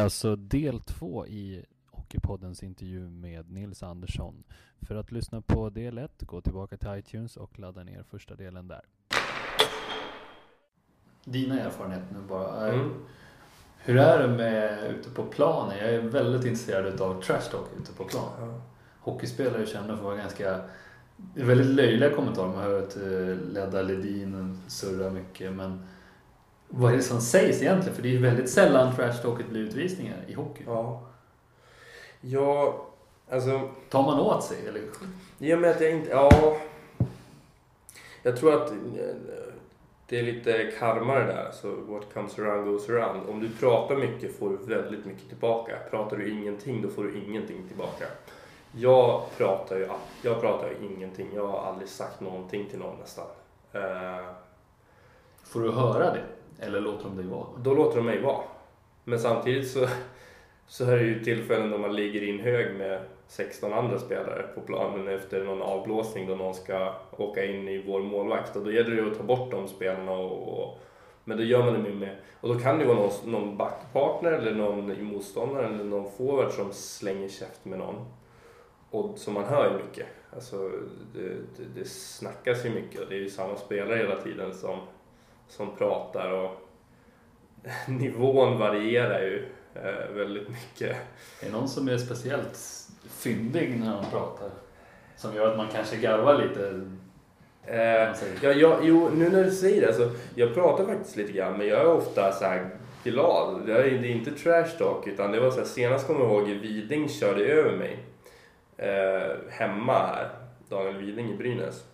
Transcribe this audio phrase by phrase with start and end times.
[0.00, 4.44] alltså del två i Hockeypoddens intervju med Nils Andersson.
[4.80, 8.68] För att lyssna på del ett, gå tillbaka till iTunes och ladda ner första delen
[8.68, 8.82] där.
[11.24, 12.72] Dina erfarenheter nu bara.
[12.72, 12.94] Mm.
[13.78, 15.78] Hur är det med ute på planen?
[15.78, 18.32] Jag är väldigt intresserad av trash talk ute på plan.
[18.38, 18.62] Ja.
[19.00, 20.60] Hockeyspelare är kända för att vara ganska
[21.34, 22.48] det är väldigt löjliga kommentarer.
[22.48, 25.52] Man hör att eh, Ledda Ledin surrar mycket.
[25.52, 25.86] Men
[26.70, 27.94] vad är det som sägs egentligen?
[27.94, 30.62] För det är ju väldigt sällan trash talket blir utvisningar i hockey.
[30.66, 31.02] Ja.
[32.20, 32.86] Ja,
[33.30, 33.70] alltså...
[33.88, 34.56] Tar man åt sig?
[34.68, 34.82] Eller?
[35.38, 36.10] I och med att jag inte...
[36.10, 36.56] Ja.
[38.22, 38.76] Jag tror att eh,
[40.06, 41.50] det är lite karma det där.
[41.52, 43.28] Så what comes around goes around.
[43.28, 45.72] Om du pratar mycket får du väldigt mycket tillbaka.
[45.90, 48.04] Pratar du ingenting då får du ingenting tillbaka.
[48.72, 49.88] Jag pratar ju,
[50.22, 51.28] jag pratar ju ingenting.
[51.34, 53.26] Jag har aldrig sagt någonting till någon nästan.
[53.72, 54.26] Eh,
[55.42, 56.22] Får du höra det?
[56.60, 57.46] Eller låter de dig vara?
[57.58, 58.42] då låter de mig vara.
[59.04, 59.86] Men samtidigt så,
[60.66, 64.42] så är det ju tillfällen då man ligger i en hög med 16 andra spelare
[64.54, 68.56] på planen efter någon avblåsning då någon ska åka in i vår målvakt.
[68.56, 70.80] Och då gäller det ju att ta bort de spelarna och, och
[71.24, 73.56] men då gör man det med, med och då kan det ju vara någon, någon
[73.56, 77.94] backpartner eller någon motståndare eller någon forward som slänger käft med någon.
[78.90, 80.06] Och som man hör ju mycket.
[80.34, 80.70] Alltså
[81.14, 84.78] det, det, det snackas ju mycket och det är ju samma spelare hela tiden som,
[85.50, 86.50] som pratar och
[87.88, 90.96] nivån varierar ju eh, väldigt mycket.
[91.40, 92.58] Är det någon som är speciellt
[93.08, 94.50] fyndig när de pratar?
[95.16, 96.86] Som gör att man kanske garvar lite?
[97.64, 101.58] Eh, ja, ja, jo, nu när du säger det, alltså, jag pratar faktiskt lite grann
[101.58, 102.70] men jag är ofta så här
[103.04, 103.66] glad.
[103.66, 106.30] Det är, det är inte trash talk utan det var så här, senast kommer jag
[106.30, 107.98] ihåg Widing körde över mig
[108.76, 110.28] eh, hemma här,
[110.68, 111.84] Daniel Widing i Brynäs.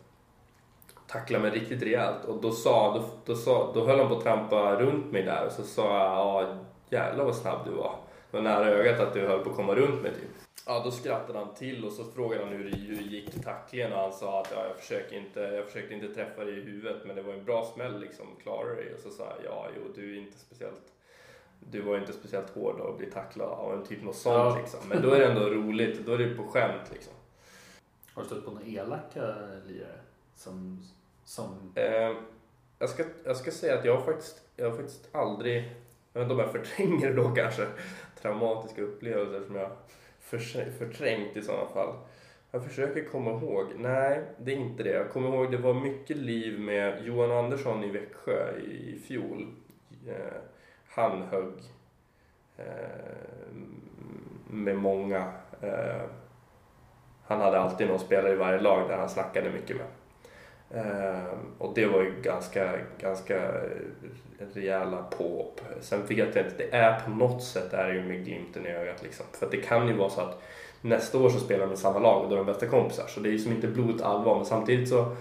[1.07, 4.23] Tacklade mig riktigt rejält och då, sa, då, då, sa, då höll han på att
[4.23, 6.57] trampa runt mig där och så sa jag ja
[6.91, 7.95] jävlar vad snabb du var.
[8.31, 10.31] Det var nära ögat att du höll på att komma runt mig typ.
[10.67, 13.43] Ja, då skrattade han till och så frågade han hur det hur det gick i
[13.43, 16.61] tacklingen och han sa att ja, jag, försöker inte, jag försökte inte träffa dig i
[16.61, 18.95] huvudet men det var en bra smäll liksom, klarar du dig?
[18.95, 20.93] Och så sa jag ja, jo, du är inte speciellt
[21.61, 24.59] du var inte speciellt hård att bli tacklad av en typ något sånt Ja.
[24.61, 24.81] liksom.
[24.89, 27.13] Men då är det ändå roligt, då är det på skämt liksom.
[28.15, 29.35] Har du stött på några elaka
[29.67, 30.01] lirare?
[30.37, 30.83] Som,
[31.25, 32.17] som Eh,
[32.79, 35.65] jag, ska, jag ska säga att jag har faktiskt, jag har faktiskt aldrig,
[36.13, 37.67] jag vet inte om jag förtränger då kanske,
[38.21, 39.71] traumatiska upplevelser som jag
[40.21, 40.39] för,
[40.79, 41.95] förträngt i sådana fall.
[42.51, 44.91] Jag försöker komma ihåg, nej det är inte det.
[44.91, 49.47] Jag kommer ihåg det var mycket liv med Johan Andersson i Växjö i, i fjol.
[50.09, 50.41] Eh,
[50.89, 51.55] han högg
[52.57, 52.65] eh,
[54.51, 55.33] med många.
[55.61, 56.03] Eh,
[57.25, 59.87] han hade alltid någon spelare i varje lag där han snackade mycket med.
[60.75, 63.53] Ehm, och det var ju ganska, ganska
[64.55, 65.61] rejäla påhopp.
[65.81, 68.69] Sen vet jag inte, det är på något sätt är det ju med glimten i
[68.69, 69.27] ögat liksom.
[69.33, 70.43] För det kan ju vara så att
[70.81, 73.05] nästa år så spelar de i samma lag och då är de bästa kompisar.
[73.07, 74.37] Så det är ju som inte blodigt allvar.
[74.37, 75.17] Men samtidigt så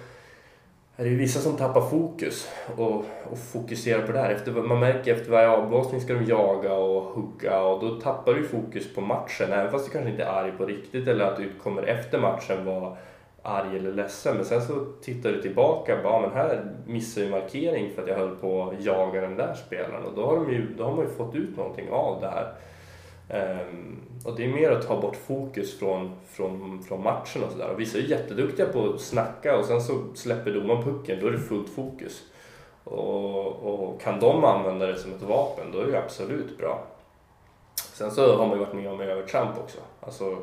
[0.97, 4.29] är det ju vissa som tappar fokus och, och fokuserar på det här.
[4.29, 8.44] Efter, man märker efter varje avblåsning ska de jaga och hugga och då tappar du
[8.44, 9.51] fokus på matchen.
[9.51, 12.66] Även fast du kanske inte är arg på riktigt eller att du kommer efter matchen
[12.66, 12.97] vara
[13.45, 14.35] arg eller ledsen.
[14.35, 18.07] Men sen så tittar du tillbaka och bara, men här missade jag markering för att
[18.07, 20.06] jag höll på att jaga den där spelaren.
[20.06, 22.53] Och då har, de ju, då har man ju fått ut någonting av det här.
[23.29, 27.69] Um, och det är mer att ta bort fokus från, från, från matchen och sådär.
[27.73, 31.31] Och vissa är jätteduktiga på att snacka och sen så släpper domaren pucken, då är
[31.31, 32.23] det fullt fokus.
[32.83, 36.88] Och, och kan de använda det som ett vapen, då är det absolut bra.
[37.75, 39.79] Sen så har man ju varit med om övertramp också.
[40.01, 40.38] Alltså,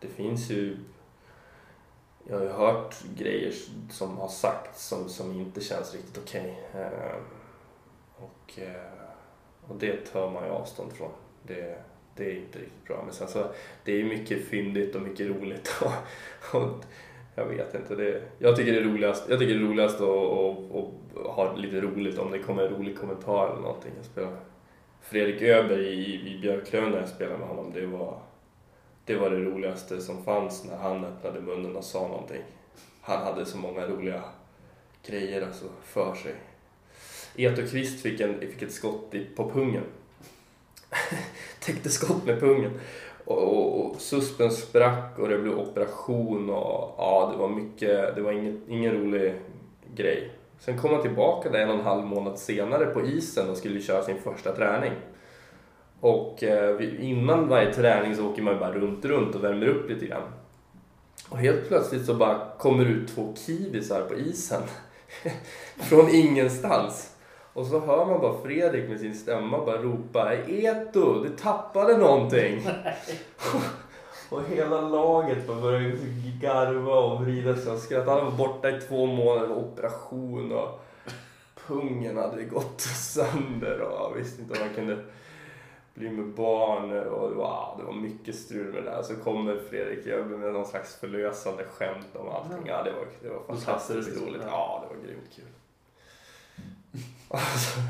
[0.00, 0.76] det finns ju...
[2.30, 3.52] Jag har ju hört grejer
[3.90, 6.58] som har sagts som, som inte känns riktigt okej.
[6.70, 6.84] Okay.
[8.16, 11.10] och, eh, och det tar man ju avstånd från.
[11.42, 11.78] Det,
[12.16, 13.02] det är inte riktigt bra.
[13.04, 13.46] Men sen så,
[13.84, 15.74] det är ju mycket fyndigt och mycket roligt.
[15.80, 15.92] Och,
[16.60, 16.84] och
[17.34, 17.94] jag vet inte.
[17.94, 21.56] Det, jag tycker det är roligast, jag tycker det är roligast att, att, att ha
[21.56, 23.92] lite roligt om det kommer en rolig kommentar eller någonting.
[23.96, 24.36] Jag spelar
[25.00, 27.72] Fredrik Öberg i, i Björklöven när jag spelade med honom.
[27.74, 28.18] Det var,
[29.08, 32.42] det var det roligaste som fanns när han öppnade munnen och sa någonting.
[33.00, 34.22] Han hade så många roliga
[35.06, 36.34] grejer alltså för sig.
[37.36, 39.82] Eto Kvist fick, en, fick ett skott i, på pungen.
[41.60, 42.80] Täckte skott med pungen.
[43.24, 48.20] Och, och, och suspen sprack och det blev operation och ja, det var mycket, det
[48.20, 49.34] var ingen, ingen rolig
[49.94, 50.30] grej.
[50.60, 53.80] Sen kom han tillbaka där en och en halv månad senare på isen och skulle
[53.80, 54.92] köra sin första träning.
[56.00, 60.06] Och eh, innan varje träning så åker man bara runt, runt och värmer upp lite
[60.06, 60.22] grann.
[61.28, 64.62] Och helt plötsligt så bara kommer ut två kiwisar på isen.
[65.76, 67.14] Från ingenstans.
[67.52, 72.62] Och så hör man bara Fredrik med sin stämma bara ropa Eto, du tappade någonting.
[74.30, 75.96] och hela laget bara började
[76.40, 78.10] garva och vrida sig och skratta.
[78.10, 80.84] Han var borta i två månader, operation och
[81.66, 85.04] pungen hade gått sönder och jag visste inte om man kunde
[85.98, 89.02] bli med barn och wow, det var mycket strul med det där.
[89.02, 92.66] Så kommer Fredrik Jöbbe med någon slags förlösande skämt om allting.
[92.66, 94.42] Ja, det var, det var fantastiskt roligt.
[94.46, 95.44] Ja, det var grymt kul.
[97.28, 97.80] Alltså,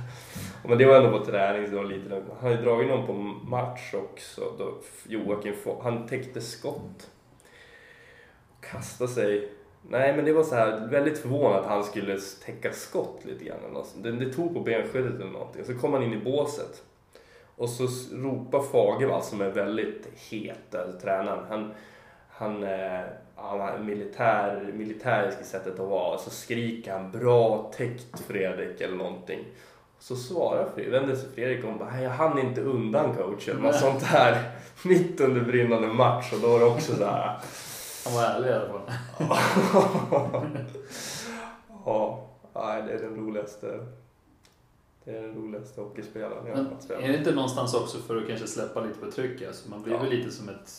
[0.68, 2.24] men det var ändå på träning, så det var lite lugnt.
[2.40, 3.12] Han hade dragit någon på
[3.48, 4.52] match också.
[4.58, 4.74] Då
[5.06, 7.10] Joakim han täckte skott.
[8.60, 9.52] Kastade sig.
[9.90, 13.84] Nej, men det var så här väldigt förvånad att han skulle täcka skott lite grann.
[13.96, 15.64] Det, det tog på benskyddet eller någonting.
[15.64, 16.82] Så kom han in i båset.
[17.58, 21.44] Och så ropar Fagervall som är väldigt het, alltså, tränaren.
[21.48, 21.72] Han,
[22.28, 23.00] han, eh,
[23.36, 26.18] han militär, militäriska sättet att vara.
[26.18, 29.44] Så skriker han bra täckt Fredrik eller någonting.
[29.98, 33.76] Så svarar Fredrik, vänder sig Fredrik om bara, jag hann inte undan coach eller något
[33.76, 34.50] sånt här.
[34.84, 37.38] Mitt under brinnande match och då var det också så här.
[38.04, 38.82] Han var ärlig i alla fall.
[41.84, 43.86] ja, det är den roligaste
[45.12, 47.04] den roligaste hockeyspelaren jag har spelat.
[47.04, 49.48] Är det inte någonstans också för att kanske släppa lite på trycket?
[49.48, 50.02] Alltså man blir ja.
[50.02, 50.70] väl lite som ett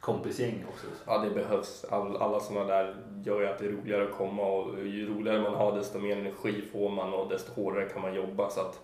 [0.00, 0.86] kompisgäng också?
[1.06, 1.84] Ja, det behövs.
[1.90, 5.42] All, alla sådana där gör ju att det är roligare att komma och ju roligare
[5.42, 8.50] man har desto mer energi får man och desto hårdare kan man jobba.
[8.50, 8.80] Så att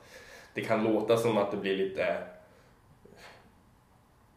[0.54, 2.16] det kan låta som att det blir lite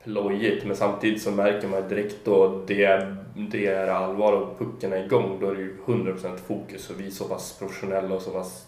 [0.03, 5.05] plojigt men samtidigt så märker man direkt då det, det är allvar och pucken är
[5.05, 8.31] igång då är det ju 100% fokus och vi är så pass professionella och så
[8.31, 8.67] pass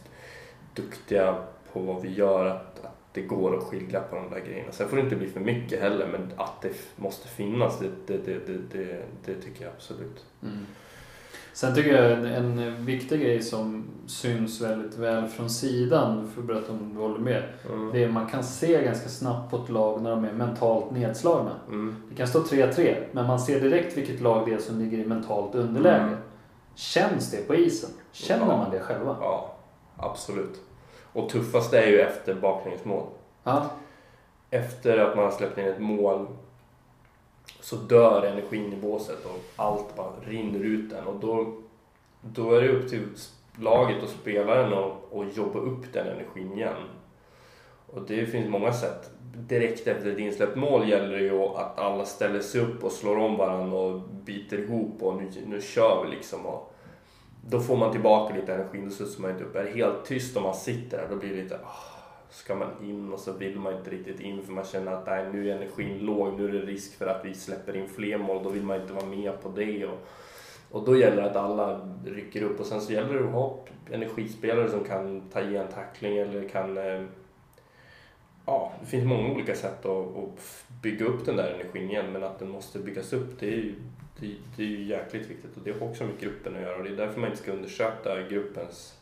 [0.73, 1.35] duktiga
[1.73, 4.71] på vad vi gör att, att det går att skilja på de där grejerna.
[4.71, 8.17] Sen får det inte bli för mycket heller men att det måste finnas det, det,
[8.47, 10.25] det, det, det tycker jag absolut.
[10.43, 10.65] Mm.
[11.57, 16.71] Sen tycker jag en, viktig grej som syns väldigt väl från sidan, för att berätta
[16.71, 17.43] om du håller med.
[17.69, 17.91] Mm.
[17.91, 20.91] Det är att man kan se ganska snabbt på ett lag när de är mentalt
[20.91, 21.51] nedslagna.
[21.67, 21.95] Mm.
[22.09, 25.05] Det kan stå 3-3 men man ser direkt vilket lag det är som ligger i
[25.05, 26.03] mentalt underläge.
[26.03, 26.17] Mm.
[26.75, 27.89] Känns det på isen?
[28.11, 28.57] Känner ja.
[28.57, 29.15] man det själva?
[29.19, 29.55] Ja,
[29.97, 30.61] absolut.
[31.13, 33.07] Och tuffast är ju efter baklängesmål.
[33.43, 33.69] Ja.
[34.49, 36.27] Efter att man har släppt in ett mål
[37.59, 41.07] så dör energin i båset och allt bara rinner ut den.
[41.07, 41.53] Och då,
[42.21, 43.05] då är det upp till
[43.59, 46.83] laget och spelaren att, att jobba upp den energin igen.
[47.93, 49.09] Och det finns många sätt.
[49.35, 53.17] Direkt efter ett insläppt mål gäller det ju att alla ställer sig upp och slår
[53.17, 56.45] om varandra och biter ihop och nu, nu kör vi liksom.
[56.45, 56.73] Och,
[57.41, 59.55] då får man tillbaka lite energi, då studsar man inte upp.
[59.55, 61.97] Är det helt tyst om man sitter där, då blir det lite oh,
[62.29, 65.25] ska man in och så vill man inte riktigt in för man känner att nej,
[65.33, 68.43] nu är energin låg, nu är det risk för att vi släpper in fler mål,
[68.43, 69.85] då vill man inte vara med på det.
[69.85, 70.07] Och,
[70.71, 73.65] och då gäller det att alla rycker upp och sen så gäller det att ha
[73.91, 77.03] energispelare som kan ta igen tackling eller kan eh,
[78.49, 82.23] Ja, det finns många olika sätt att, att bygga upp den där energin igen men
[82.23, 83.75] att den måste byggas upp det är ju
[84.19, 86.83] det, det är ju jäkligt viktigt och det har också med gruppen att göra och
[86.83, 88.99] det är därför man inte ska undersöka gruppens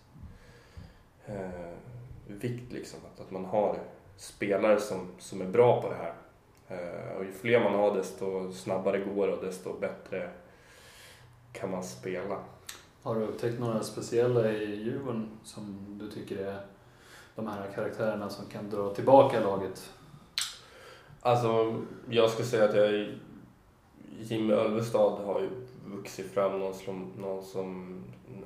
[1.25, 1.71] eh,
[2.27, 2.71] vikt.
[2.71, 2.99] Liksom.
[3.13, 3.79] Att, att man har
[4.17, 6.13] spelare som, som är bra på det här.
[6.67, 10.29] Eh, och ju fler man har desto snabbare går det och desto bättre
[11.51, 12.39] kan man spela.
[13.01, 16.59] Har du upptäckt några speciella i Djurgården som du tycker är
[17.35, 19.93] de här karaktärerna som kan dra tillbaka laget?
[21.21, 23.07] Alltså, jag skulle säga att jag
[24.19, 25.49] Jimmy Ölvestad har ju
[25.85, 28.03] vuxit fram någon som, någon som,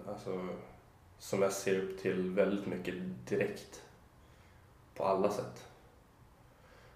[0.07, 0.47] alltså,
[1.17, 2.95] som jag ser upp till väldigt mycket
[3.29, 3.81] direkt.
[4.95, 5.67] På alla sätt.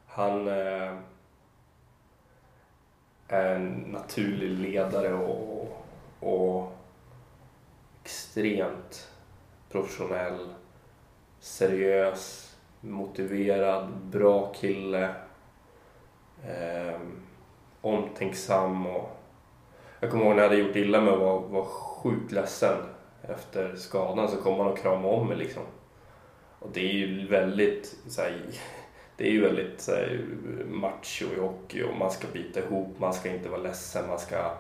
[0.07, 0.97] Han eh,
[3.27, 5.85] är en naturlig ledare och,
[6.19, 6.71] och
[8.03, 9.11] extremt
[9.69, 10.53] professionell,
[11.43, 15.15] seriös, motiverad, bra kille.
[16.47, 16.99] Eh,
[17.81, 19.19] omtänksam och
[19.99, 22.77] jag kommer ihåg när jag hade gjort illa mig och var, var sjukt ledsen
[23.21, 25.63] efter skadan så kom han och kramade om mig liksom.
[26.59, 28.41] Och det är ju väldigt så här,
[29.17, 30.25] det är ju väldigt så här,
[30.67, 34.51] macho i hockey och man ska bita ihop, man ska inte vara ledsen, man ska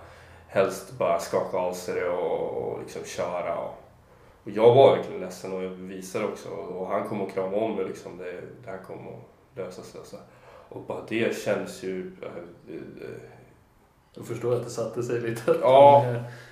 [0.47, 3.57] helst bara skaka av sig det och, och liksom köra.
[3.57, 3.82] Och,
[4.43, 7.75] och jag var verkligen ledsen och jag visade också och han kom och kramade om
[7.75, 10.01] mig liksom, det, det här kommer att lösa sig.
[10.03, 10.17] Så.
[10.69, 12.11] Och bara det känns ju...
[12.21, 12.77] Äh,
[14.13, 15.57] jag förstår att det satte sig lite.
[15.61, 16.05] Ja,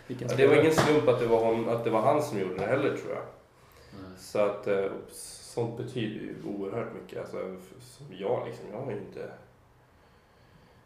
[0.08, 2.56] ja det var ingen slump att det var, hon, att det var han som gjorde
[2.56, 3.24] det heller tror jag.
[4.00, 4.18] Mm.
[4.18, 4.86] Så att äh,
[5.54, 7.20] sånt betyder ju oerhört mycket.
[7.20, 7.38] Alltså,
[7.80, 9.32] som jag liksom, jag har ju inte...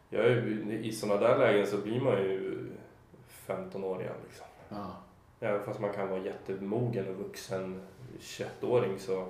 [0.09, 2.67] Jag är, I sådana där lägen så blir man ju
[3.27, 4.45] 15 år igen liksom.
[4.69, 4.91] Ja.
[5.45, 7.81] Även fast man kan vara jättemogen och vuxen
[8.19, 9.27] 21-åring så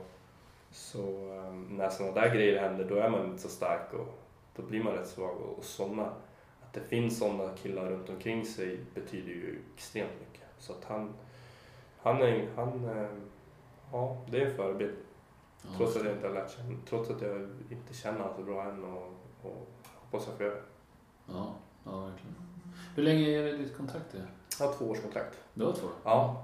[0.71, 0.99] Så
[1.31, 4.19] um, när sådana där grejer händer då är man inte så stark och
[4.55, 5.37] då blir man rätt svag.
[5.41, 6.05] Och, och såna,
[6.61, 10.47] att det finns sådana killar runt omkring sig betyder ju extremt mycket.
[10.57, 11.13] Så att han,
[12.01, 13.07] han är, han, eh,
[13.91, 14.95] ja det är en förebild.
[15.61, 18.43] Ja, Trots att jag inte har lärt känna, trots att jag inte känner honom så
[18.43, 20.61] bra än och, och hoppas jag får göra det.
[21.27, 22.35] Ja, ja, verkligen.
[22.95, 24.13] Hur länge är det ditt kontrakt?
[24.13, 24.27] Är?
[24.59, 25.35] Jag har två års kontrakt.
[25.53, 25.87] Du har två?
[26.03, 26.43] Ja,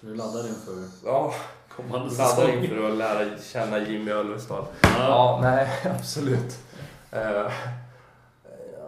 [0.00, 1.34] Så du laddar inför ja
[1.76, 2.50] kommande laddar säsong?
[2.64, 4.64] inför att lära känna Jimmy Ölvestad.
[4.82, 4.88] Ja.
[4.98, 6.58] Ja, nej, absolut.
[7.10, 7.52] Eh,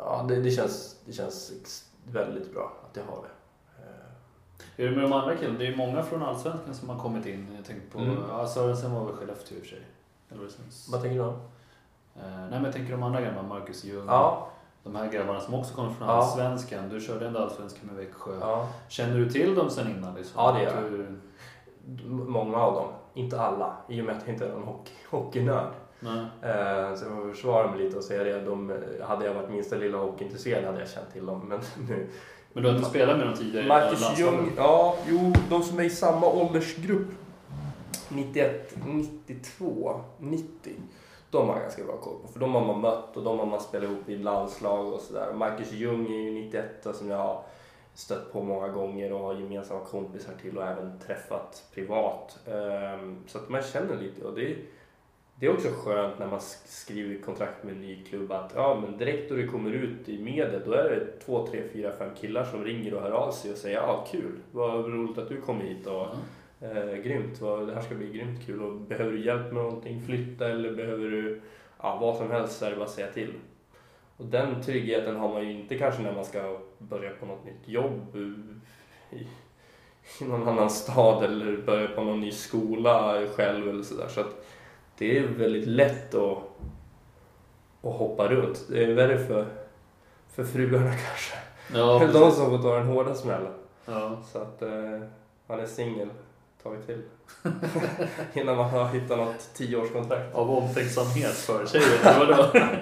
[0.01, 1.53] ja, det, det, känns, det känns
[2.07, 3.29] väldigt bra att jag har det.
[3.83, 4.05] Eh,
[4.77, 5.59] Hur är det med de andra killarna?
[5.59, 7.53] Det är ju många från Allsvenskan som har kommit in.
[7.57, 8.17] Jag tänker på, Mm.
[8.29, 9.83] ja Sörensen var väl Skellefteå i och för sig.
[10.31, 10.49] Eller
[10.93, 11.35] vad tänker du om?
[12.17, 14.07] Eh, nej men jag tänker de andra grabbarna, Marcus Ljung.
[14.07, 14.49] Ja,
[14.85, 16.15] De här grabbarna som också kommer från Ja.
[16.15, 16.89] Allsvenskan.
[16.89, 18.33] Du körde ändå Allsvenskan med Växjö.
[18.41, 18.69] ja.
[18.89, 20.15] Känner du till dem sen innan?
[20.15, 20.33] Liksom?
[20.45, 20.93] Ja, det gör jag.
[20.93, 21.07] du...
[22.09, 22.89] Många av dem.
[23.15, 25.73] Inte alla, i och med att jag inte är någon hockey, hockeynörd.
[26.03, 28.41] Eh, så jag får försvara mig lite och säga det.
[28.45, 31.41] De, hade jag varit minsta lilla hockeyintresserad hade jag känt till dem.
[31.49, 32.07] Men nu,
[32.53, 33.67] Men du har inte spelat med dem tidigare?
[33.67, 34.19] Marcus?
[34.19, 37.09] Ljung, ja, jo, de som är i samma åldersgrupp.
[38.09, 40.73] 91, 92, 90.
[41.35, 42.29] De har jag ganska bra koll på.
[42.29, 45.33] För de har man mött och de har man spelat ihop i landslag och sådär.
[45.33, 47.43] Marcus Ljung är ju 91 som jag har
[47.95, 52.39] stött på många gånger och har gemensamma kompisar till och även träffat privat.
[52.47, 54.57] Ehm, så att man känner lite och det är,
[55.35, 58.99] det är också skönt när man skriver kontrakt med en ny klubb att ja, men
[58.99, 62.45] direkt då det kommer ut i media då är det två, tre, fyra, fem killar
[62.45, 65.61] som ringer och hör av sig och säger ja, kul, vad roligt att du kom
[65.61, 66.17] hit och mm
[66.65, 70.49] eh, grymt, det här ska bli grymt kul och behöver du hjälp med någonting, flytta
[70.49, 71.41] eller behöver du
[71.83, 73.33] ja, vad som helst så är det bara att säga till.
[74.17, 77.69] Och den tryggheten har man ju inte kanske när man ska börja på något nytt
[77.69, 79.17] jobb i,
[80.19, 84.09] i någon annan stad eller börja på någon ny skola själv eller sådär.
[84.09, 84.47] Så att
[84.99, 86.39] det är väldigt lätt att,
[87.83, 88.67] att hoppa runt.
[88.71, 89.47] Det är värre för,
[90.29, 91.37] för fruarna kanske.
[91.75, 93.53] Ja, de som får ta den hårda smällen.
[93.87, 94.23] ja.
[94.33, 95.01] Så att eh,
[95.47, 96.09] han är singel
[96.73, 97.03] ett tag till.
[98.43, 100.35] Innan man har hittat något tioårskontrakt.
[100.35, 102.51] Av omtänksamhet för tjejer, eller vadå?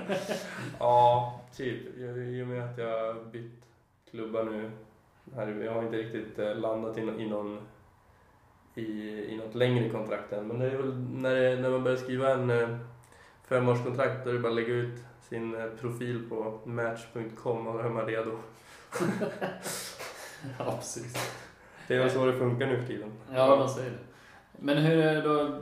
[0.79, 1.99] Ja, typ.
[1.99, 3.65] I och med att jag har bytt
[4.11, 4.71] klubbar nu.
[5.65, 7.61] Jag har inte riktigt eh, landat i någon
[8.75, 8.83] i,
[9.29, 10.47] i något längre kontrakt än.
[10.47, 12.77] Men det är väl när, det, när man börjar skriva en eh,
[13.49, 17.81] femårskontrakt då är det bara att lägga ut sin eh, profil på match.com och då
[17.81, 18.39] är man redo.
[20.59, 21.15] ja, precis.
[21.89, 23.11] Det är väl så det funkar nu för tiden.
[23.35, 23.99] Ja, man säger det.
[24.59, 25.59] Men hur är det då?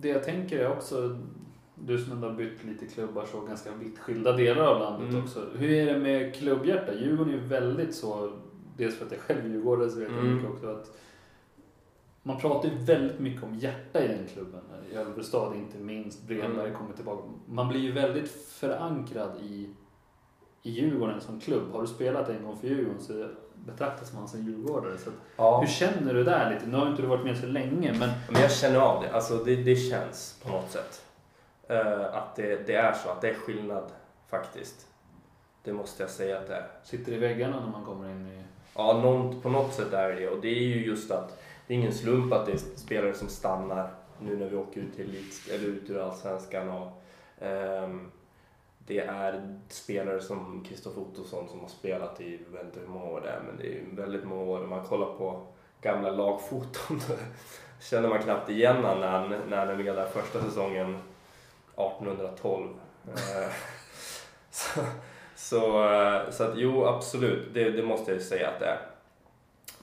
[0.00, 1.18] Det jag tänker är också,
[1.74, 5.22] du som ändå har bytt lite klubbar så ganska vitt skilda delar av landet Mm.
[5.24, 5.46] också.
[5.56, 6.94] Hur är det med klubbhjärta?
[6.94, 8.32] Djurgården är ju väldigt så,
[8.76, 10.34] dels för att jag själv är djurgårdare så vet jag Mm.
[10.34, 10.96] mycket också att
[12.22, 14.60] man pratar ju väldigt mycket om hjärta i den klubben.
[14.92, 16.78] I Ölvestad inte minst, Bremberg Mm.
[16.80, 17.22] kommer tillbaka.
[17.46, 19.68] Man blir ju väldigt förankrad i,
[20.62, 21.72] i Djurgården som klubb.
[21.72, 23.26] Har du spelat en gång för Djurgården så
[23.66, 24.98] betraktas man som djurgårdare.
[24.98, 25.60] Så Ja.
[25.60, 26.66] hur känner du där lite?
[26.66, 29.12] Nu har inte du varit med så länge men Men jag känner av det.
[29.12, 31.04] Alltså det, det känns på något sätt.
[31.68, 33.84] Eh, att det, det är så, att det är skillnad
[34.30, 34.86] faktiskt.
[35.64, 36.66] Det måste jag säga att det är.
[36.84, 38.42] sitter i väggarna när man kommer in i...
[38.76, 40.28] Ja, någon, på något sätt är det.
[40.28, 43.28] Och det är ju just att det är ingen slump att det är spelare som
[43.28, 45.16] stannar nu när vi åker ut till
[45.54, 46.68] eller ut ur Allsvenskan.
[46.68, 47.02] Och,
[47.46, 48.10] ehm,
[48.86, 53.04] det är spelare som Kristoffer Ottosson som har spelat i, jag vet inte hur många
[53.04, 54.62] år det är, men det är väldigt många år.
[54.62, 55.46] Om man kollar på
[55.80, 57.00] gamla lagfoton
[57.80, 60.96] känner man knappt igen honom när han, när han är med där första säsongen
[61.76, 62.68] 1812.
[63.06, 63.50] Eh,
[64.50, 64.80] så,
[65.36, 68.78] så, eh, så att jo, absolut, det, det måste jag säga att det är.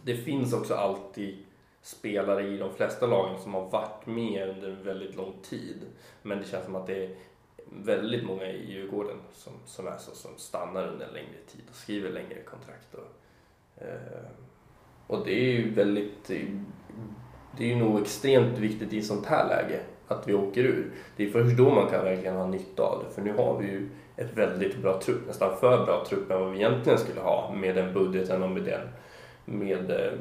[0.04, 1.46] Det finns också alltid
[1.82, 5.82] spelare i de flesta lagen som har varit med under en väldigt lång tid.
[6.22, 7.16] Men det känns som att det är
[7.72, 11.76] väldigt många i Djurgården som, som är så, som stannar under en längre tid och
[11.76, 12.94] skriver längre kontrakt.
[12.94, 14.30] Och, eh,
[15.08, 16.28] och det är ju väldigt,
[17.58, 20.92] det är ju nog extremt viktigt i sånt här läge att vi åker ur.
[21.16, 23.16] Det är först då man kan verkligen ha nytta av det.
[23.16, 26.52] För nu har vi ju ett väldigt bra trupp, nästan för bra trupp än vad
[26.52, 28.88] vi egentligen skulle ha med den budgeten och med, den,
[29.46, 30.12] med eh,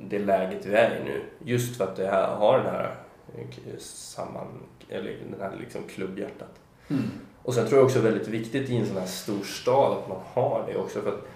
[0.00, 1.22] det läget vi är i nu.
[1.44, 2.94] Just för att det här, har den här
[3.34, 4.46] eh, samman,
[4.88, 6.60] eller den här liksom klubbhjärtat.
[6.88, 7.02] Mm.
[7.42, 9.92] Och sen tror jag också det är väldigt viktigt i en sån här stor stad
[9.92, 11.00] att man har det också.
[11.00, 11.26] För att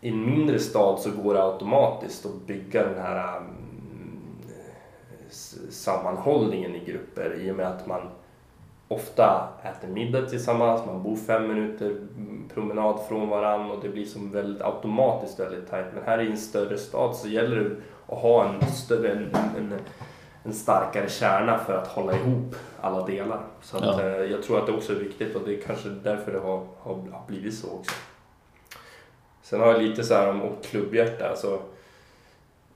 [0.00, 3.50] i en mindre stad så går det automatiskt att bygga den här mm,
[5.70, 8.00] sammanhållningen i grupper i och med att man
[8.88, 14.04] ofta äter middag tillsammans, man bor fem minuter mm, promenad från varann och det blir
[14.04, 15.86] som väldigt automatiskt väldigt tajt.
[15.94, 17.76] Men här i en större stad så gäller det
[18.14, 19.74] att ha en större, en, en,
[20.42, 23.40] en starkare kärna för att hålla ihop alla delar.
[23.62, 24.02] Så att, Ja.
[24.02, 26.66] eh, jag tror att det också är viktigt och det är kanske därför det har,
[26.80, 27.92] har, har blivit så också.
[29.42, 31.28] Sen har jag lite så här om, klubbhjärta.
[31.28, 31.62] Alltså,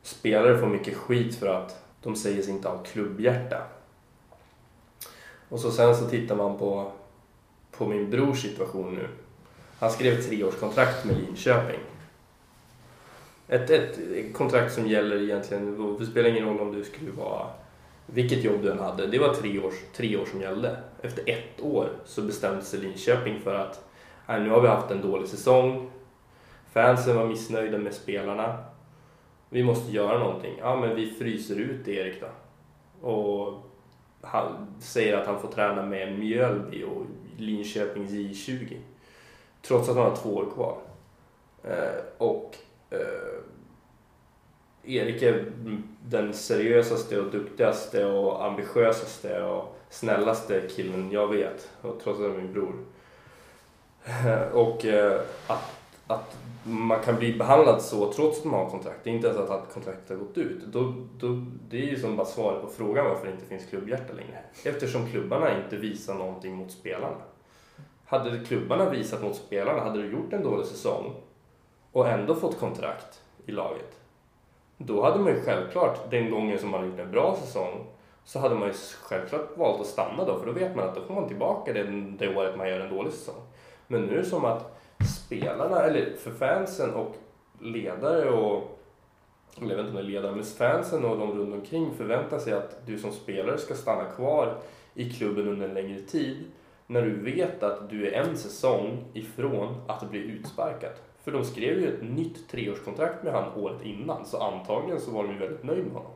[0.03, 3.63] spelare får mycket skit för att de säger sig inte ha klubbhjärta.
[5.49, 6.93] Och så sen så tittar man på,
[7.71, 9.09] på min brors situation nu.
[9.79, 11.81] Han skrev treårskontrakt med Linköping.
[13.49, 13.99] Ett, ett
[14.35, 17.47] kontrakt som gäller egentligen, det spelar ingen roll om du skulle vara
[18.07, 19.07] vilket jobb du än hade.
[19.07, 20.77] Det var tre, år, tre år som gällde.
[21.03, 23.85] Efter ett år så bestämde sig Linköping för att
[24.29, 25.91] nej, nu har vi haft en dålig säsong.
[26.73, 28.65] Fansen var missnöjda med spelarna.
[29.49, 30.55] Vi måste göra någonting.
[30.59, 32.29] Ja, men vi fryser ut Erik då.
[33.09, 33.63] Och
[34.21, 37.03] han säger att han får träna med Mjölby och
[37.37, 38.77] Linköpings J20.
[39.63, 40.79] Trots att han har två år kvar.
[41.63, 42.57] Eh, och
[42.91, 42.99] eh,
[44.87, 45.53] Erik är
[46.05, 51.71] den seriösaste och duktigaste och ambitiösaste och snällaste killen jag vet.
[51.81, 52.75] Och trots att han är min bror.
[54.05, 55.77] Eh, och eh, att,
[56.07, 59.01] att man kan bli behandlad så trots att man har kontrakt.
[59.05, 60.65] Det är inte ens att, att kontraktet har gått ut.
[60.67, 64.13] Då, då, det är ju som bara svaret på frågan varför det inte finns klubbhjärta
[64.13, 64.39] längre.
[64.65, 67.17] Eftersom klubbarna inte visar någonting mot spelarna.
[68.07, 71.15] Hade klubbarna visat mot spelarna, hade du gjort en dålig säsong
[71.93, 74.04] och ändå fått kontrakt i laget.
[74.77, 77.87] Då hade man ju självklart, den gången som man har gjort en bra säsong,
[78.25, 81.01] så hade man ju självklart valt att stanna då, för då vet man att då
[81.03, 81.83] får man tillbaka det,
[82.19, 83.43] det året man gör en dålig säsong.
[83.87, 84.81] Men nu är det som att
[85.27, 87.15] spelarna, eller för fansen och
[87.61, 88.75] ledare och
[89.61, 92.39] eller jag vet inte om det är ledare, men fansen och de runt omkring förväntar
[92.39, 94.57] sig att du som spelare ska stanna kvar
[94.95, 96.45] i klubben under en längre tid
[96.87, 100.93] när du vet att du är en säsong ifrån att bli utsparkad.
[101.25, 105.25] För de skrev ju ett nytt treårskontrakt med han året innan, så antagligen så var
[105.25, 106.13] de ju väldigt nöjda med honom.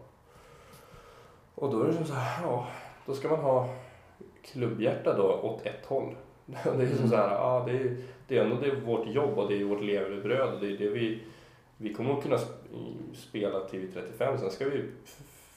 [1.55, 2.67] Och då är det som så här, ja,
[3.07, 3.69] då ska man ha
[4.43, 6.15] klubbhjärta då åt ett håll.
[6.47, 7.97] Det är som så här, ja, det är,
[8.29, 10.79] det är ändå det är vårt jobb och det är vårt levebröd och det är
[10.79, 11.23] det vi,
[11.77, 12.39] vi kommer att kunna
[13.15, 14.85] spela till vi är 35, sen ska vi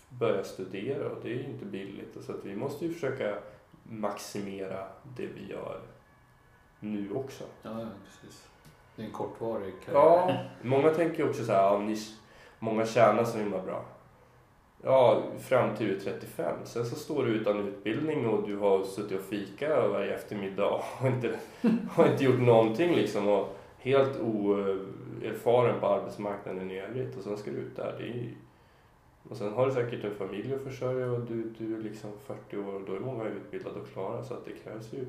[0.10, 2.18] börja studera och det är ju inte billigt.
[2.22, 3.38] Så att vi måste ju försöka
[3.84, 4.88] maximera
[5.18, 5.80] det vi gör
[6.80, 7.44] nu också.
[7.64, 8.51] Ja, precis.
[8.96, 10.02] Det är en kortvarig karriär.
[10.02, 11.98] Ja, många tänker också så här, ja, ni,
[12.60, 13.86] många tjänar så himla bra.
[14.84, 16.56] Ja, fram till du är 35.
[16.64, 21.08] Sen så står du utan utbildning och du har suttit och fika varje eftermiddag och
[21.08, 21.36] inte,
[21.92, 23.28] har inte gjort någonting liksom.
[23.28, 27.18] Och helt oerfaren på arbetsmarknaden i övrigt.
[27.18, 27.96] Och sen ska du ut där.
[27.98, 28.34] Det är,
[29.30, 32.58] och sen har du säkert en familj att försörja och du, du är liksom 40
[32.58, 34.24] år och då är många utbildade och klara.
[34.24, 35.06] Så att det krävs ju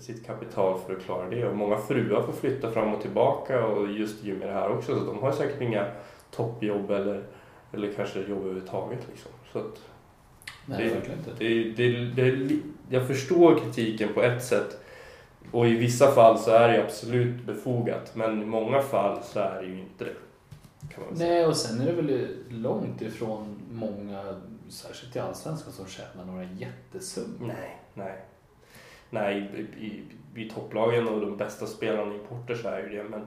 [0.00, 1.46] sitt kapital för att klara det.
[1.46, 4.98] Och många fruar får flytta fram och tillbaka och just och med det här också.
[4.98, 5.86] Så de har säkert inga
[6.30, 7.24] toppjobb eller,
[7.72, 9.00] eller kanske jobb överhuvudtaget.
[9.10, 9.30] Liksom.
[9.52, 9.80] Så att
[10.66, 11.30] Nej, det- verkligen inte.
[11.38, 14.78] det, det, det, jag förstår kritiken på ett sätt.
[15.50, 18.12] Och i vissa fall så är det absolut befogat.
[18.16, 20.14] Men i många fall så är det ju inte det.
[21.10, 26.44] Nej, och sen är det väl långt ifrån många, särskilt i Allsvenskan, som tjänar några
[26.44, 27.46] jättesummor.
[27.46, 28.18] Nej, nej.
[29.14, 30.02] Nej, i, i,
[30.44, 33.04] i topplagen och de bästa spelarna i importer så är ju det.
[33.04, 33.26] Men,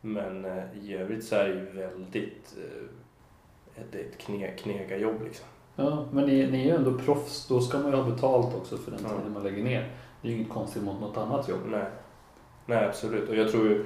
[0.00, 5.46] men eh, i övrigt så är det ju väldigt eh, ett, ett kne, knegarjobb liksom.
[5.76, 7.48] Ja, men ni, ni är ju ändå proffs.
[7.48, 9.08] Då ska man ju ha betalt också för den Ja.
[9.08, 9.90] tiden man lägger ner.
[10.22, 11.60] Det är ju inget konstigt mot något annat jobb.
[11.70, 11.84] Nej.
[12.66, 13.28] Nej, absolut.
[13.28, 13.84] Och jag tror ju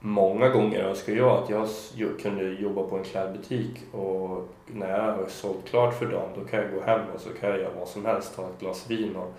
[0.00, 1.50] många gånger önskar jag att
[1.96, 6.44] jag kunde jobba på en klädbutik och när jag har sålt klart för dagen då
[6.44, 8.36] kan jag gå hem och så kan jag göra vad som helst.
[8.36, 9.34] Ta ett glas vin och,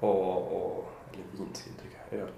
[0.00, 2.30] och, och eller vin ska jag dricka, öl.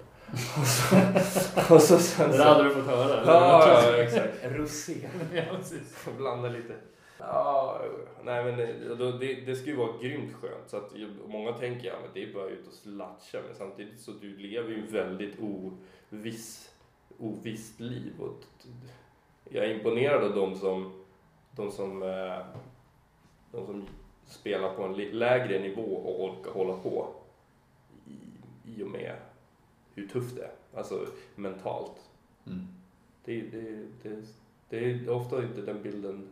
[0.59, 3.21] Och så, och så sen Det så, hade du fått höra.
[3.21, 3.31] eller?
[3.33, 4.33] Ja, ja, exakt.
[4.43, 4.93] Rosé.
[5.33, 6.07] ja, precis.
[6.17, 6.73] Blanda lite.
[7.19, 7.81] Ja,
[8.23, 10.69] nej men det- det, skulle ju vara grymt skönt.
[10.69, 10.91] Så att
[11.27, 13.37] många tänker ja men det är bara ut och latcha.
[13.47, 16.69] Men samtidigt så du lever ju väldigt oviss,
[17.19, 18.13] ovisst liv.
[18.19, 18.43] Och
[19.49, 21.03] jag är imponerad av de som,
[21.51, 22.45] de som, eh,
[23.51, 23.87] de som
[24.25, 27.07] spelar på en lägre nivå och orkar hålla på.
[28.65, 29.15] I, och med
[29.93, 30.51] hur tufft det är.
[30.77, 32.09] Alltså mentalt.
[32.47, 32.67] Mm.
[33.25, 34.25] Det, det, det,
[34.69, 36.27] det är ofta inte den bilden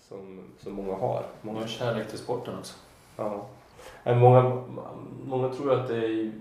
[0.00, 1.26] som, som många har.
[1.42, 2.74] Många har kärlek till sporten också.
[3.16, 3.46] ja.
[4.04, 4.64] Många,
[5.24, 6.32] många tror att det är,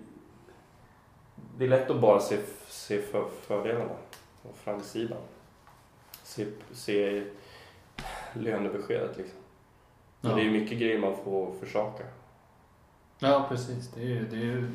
[1.57, 3.95] det är lätt att bara se, se för, fördelarna
[4.43, 5.21] och framsidan.
[6.23, 7.23] Se, se
[8.33, 9.39] lönebeskedet liksom.
[10.21, 10.37] Men Ja.
[10.37, 12.03] det är mycket grejer man får försaka.
[13.19, 13.91] Ja, precis.
[13.95, 14.67] Det är ju, det är ju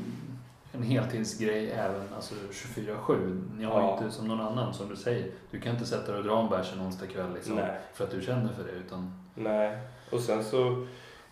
[0.73, 3.43] en heltidsgrej även alltså 24-7.
[3.59, 3.93] Ni har Ja.
[3.99, 5.31] inte som någon annan som du säger.
[5.51, 7.79] Du kan inte sätta dig och dra en bärs en onsdag kväll liksom, Nej.
[7.95, 8.71] för att du känner för det.
[8.71, 9.79] Utan, Nej,
[10.13, 10.87] och sen så,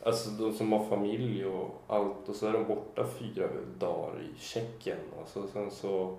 [0.05, 3.47] alltså de som har familj och allt och så är de borta fyra
[3.79, 4.99] dagar i Tjeckien.
[5.21, 6.19] Alltså sen så,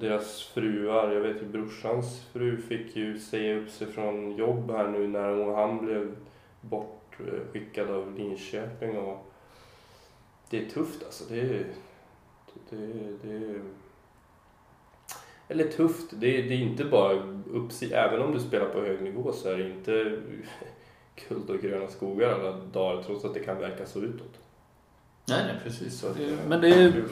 [0.00, 4.88] deras fruar, jag vet ju brorsans fru fick ju säga upp sig från jobb här
[4.88, 6.14] nu när han blev
[6.60, 9.26] bortskickad av Linköping och
[10.58, 11.24] det är tufft alltså.
[11.28, 11.66] Det är,
[12.70, 13.60] det, det, det
[15.48, 17.12] eller tufft, det är, det är inte bara
[17.52, 17.96] uppsida.
[18.08, 19.92] Även om du spelar på hög nivå så är det inte
[21.28, 24.38] guld och gröna skogar alla dagar trots att det kan verka så utåt.
[25.28, 25.98] nej, nej precis.
[26.00, 27.04] Så Det, men det är,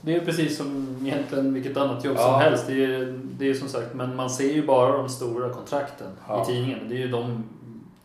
[0.00, 2.22] det är precis som egentligen vilket annat jobb Ja.
[2.32, 2.66] som helst.
[2.66, 6.42] Det är, det är som sagt, men man ser ju bara de stora kontrakten Ja.
[6.42, 6.88] i tidningen.
[6.88, 7.44] Det är ju de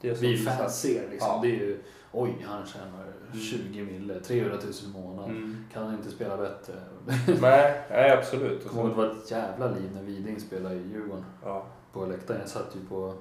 [0.01, 1.09] Det är vi fans ser.
[1.11, 1.27] Liksom.
[1.29, 1.39] Ja.
[1.43, 1.77] Det är ju,
[2.11, 5.35] oj, han tjänar 20 mille, 300 000 i månaden.
[5.35, 5.65] Mm.
[5.73, 6.73] Kan han inte spela bättre?
[7.41, 8.67] nej, nej, absolut.
[8.67, 11.25] Kommer ihåg det var ett jävla liv när Widing spelade i Djurgården.
[11.43, 11.65] ja.
[11.93, 12.39] På läktaren.
[12.39, 13.13] Jag satt ju på,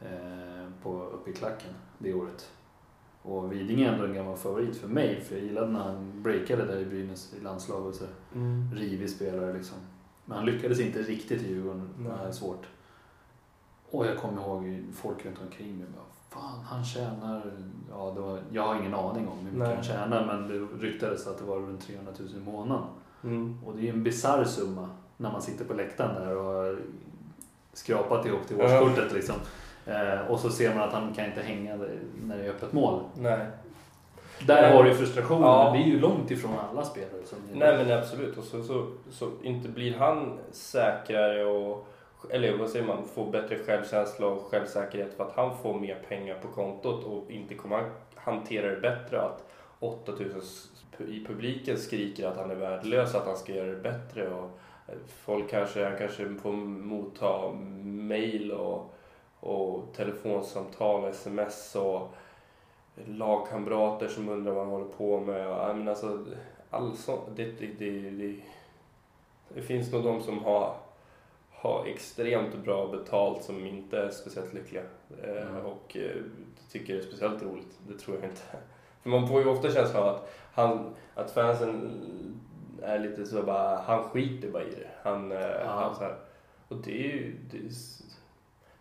[0.00, 2.50] eh, på uppe i klacken det året.
[3.22, 5.20] Och Widing är ändå en gammal favorit för mig.
[5.20, 7.94] För jag gillade när han breakade där i Brynäs i landslaget.
[7.96, 8.70] Så Mm.
[8.74, 9.76] rivig spelare liksom.
[10.24, 11.90] Men han lyckades inte riktigt i Djurgården.
[11.98, 12.32] Det Nej.
[12.32, 12.66] svårt.
[13.90, 15.86] Och jag kommer ihåg folk runt omkring mig.
[15.96, 16.05] Bara,
[16.36, 17.42] Fan, han tjänar...
[17.90, 19.74] Ja, det var, jag har ingen aning om hur mycket Nej.
[19.74, 20.26] han tjänar.
[20.26, 22.84] Men det ryktades att det var runt 300 000 i månaden.
[23.24, 23.58] Mm.
[23.66, 26.78] Och det är ju en bisarr summa när man sitter på läktaren där och har
[27.72, 29.34] skrapat ihop till årskortet liksom.
[29.86, 31.76] Eh, och så ser man att han kan inte hänga
[32.22, 33.02] när det är öppet mål.
[33.14, 33.46] Nej.
[34.46, 34.76] Där Nej.
[34.76, 35.42] har du frustrationen.
[35.42, 35.70] Ja.
[35.72, 37.24] Det är ju långt ifrån alla spelare.
[37.24, 38.38] Som Nej men absolut.
[38.38, 41.88] Och så, så, så inte blir han säkrare och
[42.30, 46.38] eller vad säger man, får bättre självkänsla och självsäkerhet för att han får mer pengar
[46.42, 49.44] på kontot och inte kommer han hantera det bättre att
[49.78, 50.40] 8000
[50.98, 54.50] i publiken skriker att han är värdelös, att han ska göra det bättre och
[54.86, 57.52] eh, folk kanske, han kanske får motta
[57.82, 58.94] mail och,
[59.40, 62.14] och telefonsamtal, sms och
[63.04, 65.48] lagkamrater som undrar vad han håller på med.
[65.48, 66.24] Och, jag menar, alltså,
[66.70, 68.34] all så, det, det, det, det,
[69.48, 70.74] det finns nog de som har,
[71.58, 74.82] har extremt bra betalt som inte är speciellt lyckliga.
[75.22, 75.66] Eh, Mm.
[75.66, 76.22] Och eh,
[76.70, 77.78] tycker det är speciellt roligt.
[77.88, 78.42] Det tror jag inte.
[79.02, 81.90] För man får ju ofta känslan av att, han, att fansen
[82.82, 84.88] är lite så bara, han skiter bara i det.
[85.02, 85.66] Han, eh, Ja.
[85.70, 86.16] han så här.
[86.68, 87.36] Och det är ju...
[87.50, 87.70] Det är,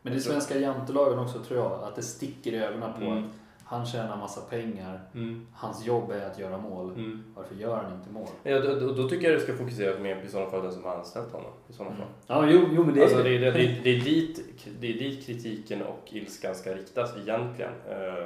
[0.02, 1.84] Men det är svenska jantelagen också tror jag.
[1.84, 3.30] Att det sticker i ögonen på Mm.
[3.66, 5.00] Han tjänar massa pengar.
[5.14, 6.90] mm, Hans jobb är att göra mål.
[6.94, 7.24] mm.
[7.36, 8.28] Varför gör han inte mål?
[8.44, 10.72] Ja, då, då, då tycker jag det ska fokusera mer på i sådana fall den
[10.72, 11.52] som har anställt honom.
[11.70, 12.08] I sådana fall.
[12.28, 14.46] Ja, jo, jo men det är Alltså det, är, det, är- det, är dit,
[14.80, 17.72] det är dit kritiken och ilskan ska riktas egentligen.
[17.90, 18.26] Eh,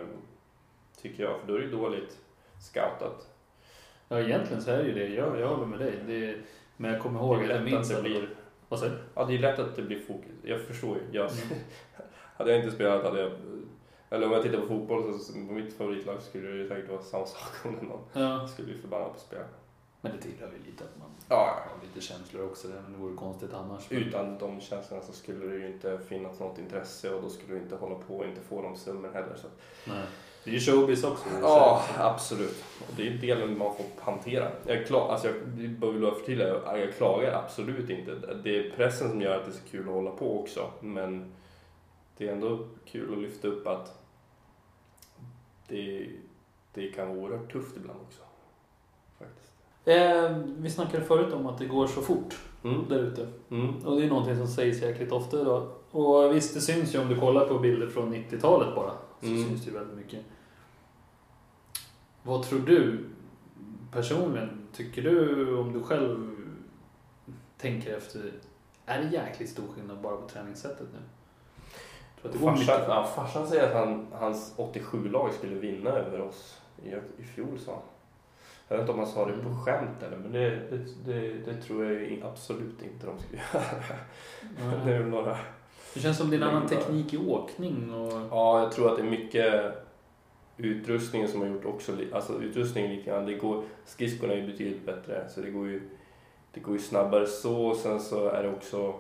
[1.02, 2.18] tycker jag, för då är det ju dåligt
[2.62, 3.28] scoutat.
[4.10, 5.08] Ja, egentligen så är det ju det.
[5.16, 5.94] Jag, jag håller med dig.
[6.08, 6.38] Det är,
[6.78, 8.30] men jag kommer Det ihåg att jag lätt att minns det blir...
[8.70, 9.00] Vad säger du?
[9.16, 10.32] Ja, det är lätt att det blir fokus.
[10.44, 11.18] Jag förstår ju.
[11.20, 11.42] Jag, Mm.
[12.38, 13.32] hade jag inte spelat hade jag...
[14.10, 17.02] Eller om jag tittar på fotboll så på mitt favoritlag skulle det ju säkert vara
[17.02, 18.48] samma sak om det någon Ja.
[18.48, 19.44] skulle bli förbannad på spel.
[20.02, 22.68] Men det tillhör ju lite att man Ja, har lite känslor också.
[22.68, 23.92] Det vore konstigt annars.
[23.92, 27.60] Utan de känslorna så skulle det ju inte finnas något intresse och då skulle du
[27.62, 29.36] inte hålla på och inte få de summorna heller.
[29.36, 29.48] Så.
[29.92, 30.04] Nej.
[30.44, 31.26] Det är ju showbiz också.
[31.42, 32.64] Ja, absolut.
[32.88, 34.52] Och det är delen man får hantera.
[34.66, 38.16] Jag, klar, alltså jag bara förtydliga, jag klagar absolut inte.
[38.44, 40.72] Det är pressen som gör att det är så kul att hålla på också.
[40.80, 41.34] Men
[42.18, 43.99] det är ändå kul att lyfta upp att
[45.70, 46.10] det,
[46.74, 48.22] det kan vara oerhört tufft ibland också.
[49.20, 49.52] Faktiskt.
[49.86, 52.86] Eh, vi snackade förut om att det går så fort Mm.
[52.90, 53.28] där ute.
[53.50, 53.76] Mm.
[53.86, 55.72] Och det är någonting som sägs jäkligt ofta idag.
[55.92, 58.92] Och visst, det syns ju om du kollar på bilder från 90-talet bara.
[59.22, 59.44] Så Mm.
[59.44, 60.26] syns det ju väldigt mycket.
[62.24, 63.06] Vad tror du
[63.92, 64.68] personligen?
[64.74, 66.36] Tycker du om du själv
[67.58, 68.32] tänker efter.
[68.86, 71.00] Är det jäkligt stor skillnad bara på träningssättet nu?
[72.22, 76.90] Tror att Farsan, ja, farsan säger att han, hans 87-lag skulle vinna över oss i,
[77.22, 77.82] i fjol, sa han.
[78.68, 79.60] Jag vet inte om han sa det på Mm.
[79.60, 84.84] skämt eller, men det, det, det, det tror jag absolut inte de skulle göra.
[84.86, 85.38] Det är några...
[85.94, 88.14] Det känns som det är en annan teknik i åkning och...
[88.32, 89.76] Ja, jag tror att det är mycket
[90.58, 94.86] utrustningen som har gjort också, alltså utrustningen lite grann, det går, skridskorna är ju betydligt
[94.86, 95.82] bättre så det går ju,
[96.54, 98.94] det går ju snabbare så, sen så är det också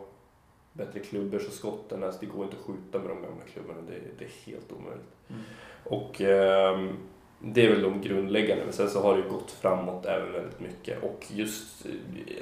[0.79, 3.93] bättre klubbor så skotten, alltså det går inte att skjuta med de gamla klubborna, det,
[4.19, 5.13] det är helt omöjligt.
[5.29, 5.41] Mm.
[5.83, 6.97] Och ehm,
[7.39, 10.59] det är väl de grundläggande, men sen så har det ju gått framåt även väldigt
[10.59, 11.03] mycket.
[11.03, 11.91] Och just eh,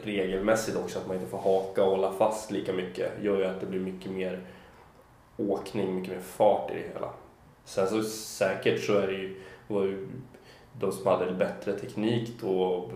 [0.03, 3.59] regelmässigt också att man inte får haka och hålla fast lika mycket gör ju att
[3.59, 4.41] det blir mycket mer
[5.37, 7.09] åkning, mycket mer fart i det hela.
[7.65, 9.35] Sen så säkert så är det ju,
[9.67, 10.07] var ju
[10.79, 12.91] de som hade bättre teknik då och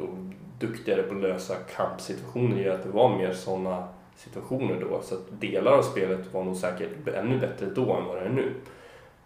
[0.60, 5.02] duktigare på att lösa kampsituationer gör att det var mer sådana situationer då.
[5.02, 8.30] Så att delar av spelet var nog säkert ännu bättre då än vad det är
[8.30, 8.54] nu.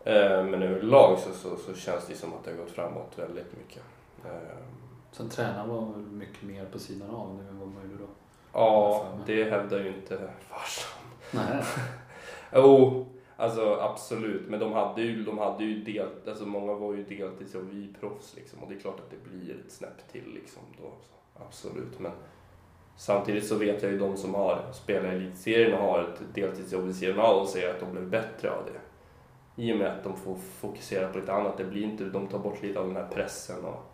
[0.06, 3.58] Eh, men överlag så, så, så känns det som att det har gått framåt väldigt
[3.58, 3.82] mycket.
[4.26, 4.32] Eh,
[5.12, 8.10] Sen tränaren var väl mycket mer på sidan av nu än vad man gjorde då?
[8.54, 11.00] Ja, det hävdar ju inte farsan.
[11.32, 11.63] Nej.
[12.54, 13.06] Jo,
[13.38, 14.50] alltså absolut.
[14.50, 17.93] Men de hade ju, de hade ju delt, alltså många var ju deltids och vi
[18.00, 18.60] proffs liksom.
[18.63, 20.91] Och det är klart att det blir ett snäpp till liksom då.
[21.45, 22.00] Absolut.
[22.00, 22.12] Men
[22.95, 26.84] samtidigt så vet jag ju de som har spelat i elitserien och har ett deltidsjobb
[26.84, 28.79] vid sidan av och säger att de blev bättre av det.
[29.63, 31.58] I och med att de får fokusera på lite annat.
[31.58, 33.91] Det blir inte, de tar bort lite av den här pressen och,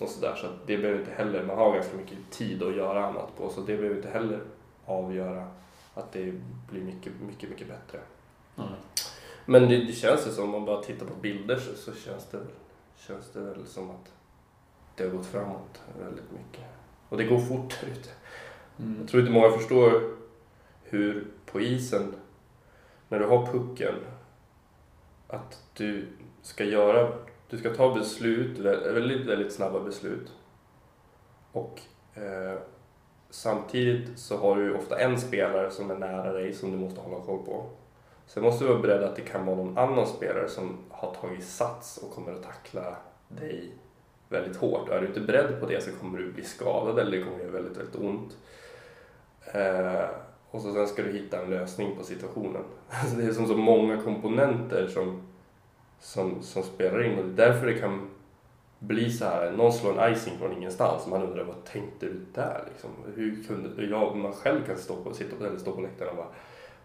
[0.00, 0.34] och sådär.
[0.34, 3.48] Så det behöver inte heller, man har ganska mycket tid att göra annat på.
[3.48, 4.40] Så det behöver inte heller
[4.86, 5.46] avgöra
[5.94, 6.34] att det
[6.70, 8.00] blir mycket, mycket, mycket bättre.
[8.58, 8.70] Mm.
[9.46, 12.26] Men det, det känns ju som, om man bara tittar på bilder så, så känns,
[12.26, 12.38] det,
[12.96, 14.12] känns det väl som att
[14.96, 16.64] det har gått framåt väldigt mycket.
[17.08, 18.08] Och det går fort där ute.
[18.78, 18.96] Mm.
[19.00, 20.02] Jag tror inte många förstår
[20.82, 22.14] hur på isen,
[23.08, 23.94] när du har pucken,
[25.28, 26.06] att du
[26.42, 27.12] ska göra,
[27.50, 30.32] du ska ta beslut, väldigt, väldigt snabba beslut.
[31.52, 31.80] Och
[32.14, 32.58] eh,
[33.30, 37.24] samtidigt så har du ofta en spelare som är nära dig som du måste hålla
[37.24, 37.66] koll på.
[38.26, 41.44] Sen måste du vara beredd att det kan vara någon annan spelare som har tagit
[41.44, 42.96] sats och kommer att tackla
[43.28, 43.70] dig
[44.28, 44.88] väldigt hårt.
[44.88, 47.38] Och är du inte beredd på det så kommer du bli skadad eller det kommer
[47.38, 48.36] göra väldigt, väldigt ont.
[49.52, 50.04] Eh,
[50.50, 52.62] och så sen ska du hitta en lösning på situationen.
[52.88, 55.22] Alltså det är som så många komponenter som,
[56.00, 58.08] som, som spelar in och det är därför det kan
[58.78, 62.20] bli så här, någon slår en icing från ingenstans och man undrar vad tänkte du
[62.34, 62.90] där liksom?
[63.14, 66.32] Hur kunde, jag, man själv kan stå på, sitta eller stå på läktaren och bara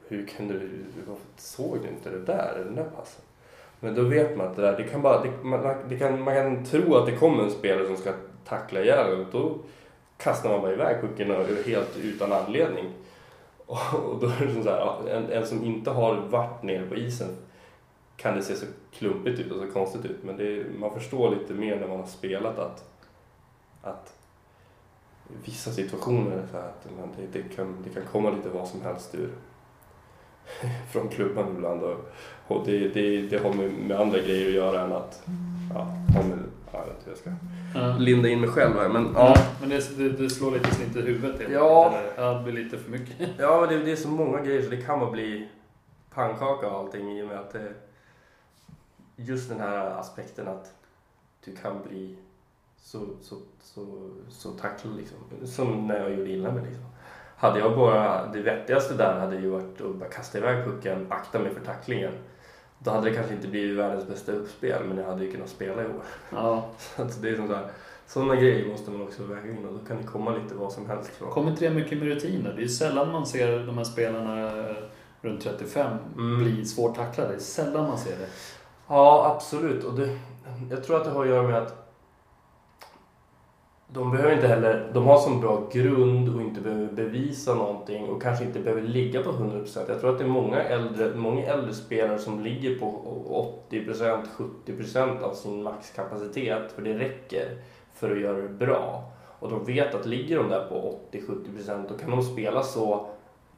[0.07, 0.69] hur kunde du,
[1.07, 3.21] varför såg du inte det där, den där passen?
[3.79, 6.35] Men då vet man att det där, det kan bara, det, man, det kan, man
[6.35, 8.13] kan tro att det kommer en spelare som ska
[8.45, 9.57] tackla ihjäl och då
[10.17, 11.31] kastar man bara iväg pucken
[11.65, 12.85] helt utan anledning.
[13.65, 17.37] Och, då är det så här, en, en som inte har varit nere på isen
[18.17, 20.23] kan det se så klumpigt ut och så konstigt ut.
[20.23, 22.89] Men det, man förstår lite mer när man har spelat att,
[23.81, 24.13] att
[25.45, 29.15] vissa situationer så att man, det, det, kan, det kan komma lite vad som helst
[29.15, 29.29] ur
[30.91, 31.83] från klubban ibland.
[31.83, 32.09] Och,
[32.47, 35.23] och det, det, det har med, med, andra grejer att göra än att
[35.73, 35.79] ja,
[36.15, 36.39] har med,
[36.71, 39.33] ja, jag tror jag ska linda in mig själv här men ja.
[39.35, 41.93] ja men det, det, det, slår lite snett i huvudet helt ja.
[42.17, 43.15] Eller, det blir lite för mycket.
[43.39, 45.47] Ja men det, det är så många grejer så det kan bara bli
[46.13, 47.73] pannkaka och allting i och med att det,
[49.15, 50.73] just den här aspekten att
[51.45, 52.17] du kan bli
[52.77, 55.17] så, så, så, så tacklad liksom.
[55.45, 56.85] Som när jag gjorde illa mig liksom.
[57.37, 61.39] Hade jag bara, det vettigaste där hade ju varit att bara kasta iväg pucken, akta
[61.39, 62.13] mig för tacklingen.
[62.79, 65.81] Då hade det kanske inte blivit världens bästa uppspel, men jag hade ju kunnat spela
[65.81, 66.03] i år.
[66.29, 66.69] Ja.
[66.95, 67.67] Så det är som så här,
[68.07, 70.89] sådana grejer måste man också väga in och då kan det komma lite vad som
[70.89, 71.09] helst.
[71.09, 71.31] Från.
[71.31, 72.53] Kommer inte det mycket med rutiner?
[72.57, 74.51] Det är sällan man ser de här spelarna
[75.21, 76.43] runt 35 mm.
[76.43, 77.29] bli svårt tacklade.
[77.29, 78.27] Det är sällan man ser det.
[78.87, 79.83] Ja, absolut.
[79.83, 80.19] Och det,
[80.69, 81.86] jag tror att det har att göra med att
[83.89, 88.21] de behöver inte heller, de har sån bra grund och inte behöver bevisa någonting och
[88.21, 89.85] kanske inte behöver ligga på 100%.
[89.87, 94.23] Jag tror att det är många äldre, många äldre spelare som ligger på 80%,
[94.65, 97.45] 70% av sin maxkapacitet för det räcker
[97.93, 99.11] för att göra det bra.
[99.39, 103.07] Och de vet att ligger de där på 80-70% då kan de spela så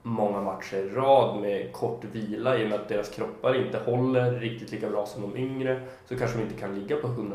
[0.01, 4.31] många matcher i rad med kort vila i och med att deras kroppar inte håller
[4.31, 7.33] riktigt lika bra som de yngre så kanske de inte kan ligga på 100%.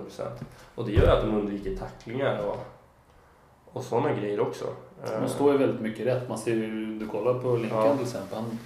[0.74, 2.56] Och det gör att de undviker tacklingar och,
[3.74, 4.64] och sådana grejer också.
[5.20, 6.28] De står ju väldigt mycket rätt.
[6.28, 7.94] Man ser ju, du kollar på Lincoln ja.
[7.94, 8.58] till exempel, han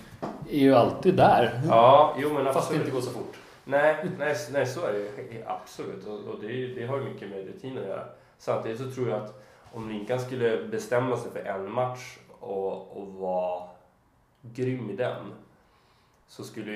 [0.51, 1.61] är ju alltid där.
[1.69, 3.39] Ja, jo men Fast det inte går så fort.
[3.65, 6.07] Nej, nej, nej så är det absolut.
[6.07, 8.05] Och, och det, det har ju mycket med rutin att göra.
[8.39, 9.43] Samtidigt så tror jag att
[9.73, 13.63] om Linkan skulle bestämma sig för en match och, och vara
[14.43, 15.33] grym i den
[16.29, 16.73] så skulle,